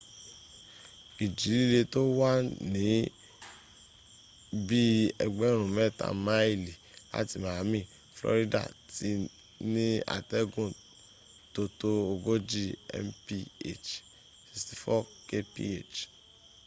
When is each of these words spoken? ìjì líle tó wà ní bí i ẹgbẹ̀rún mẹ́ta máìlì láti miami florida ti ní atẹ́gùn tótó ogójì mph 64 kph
ìjì 1.23 1.49
líle 1.59 1.81
tó 1.93 2.01
wà 2.19 2.31
ní 2.73 2.85
bí 4.67 4.81
i 5.01 5.11
ẹgbẹ̀rún 5.23 5.69
mẹ́ta 5.77 6.07
máìlì 6.25 6.73
láti 7.11 7.35
miami 7.43 7.79
florida 8.15 8.61
ti 8.93 9.09
ní 9.73 9.85
atẹ́gùn 10.17 10.71
tótó 11.53 11.89
ogójì 12.13 12.63
mph 13.07 13.89
64 14.49 15.03
kph 15.29 15.57